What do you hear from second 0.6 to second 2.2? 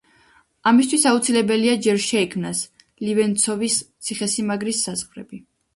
ამისათვის აუცილებელია ჯერ